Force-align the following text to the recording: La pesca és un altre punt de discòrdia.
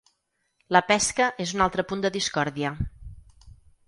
La 0.75 0.79
pesca 0.91 1.27
és 1.45 1.53
un 1.57 1.61
altre 1.65 1.85
punt 1.91 2.01
de 2.05 2.11
discòrdia. 2.15 2.73